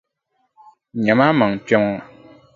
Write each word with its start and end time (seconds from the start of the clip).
Nyami 1.03 1.23
a 1.29 1.37
maŋa 1.37 1.57
kpe 1.65 1.75
ŋɔ. 1.83 1.95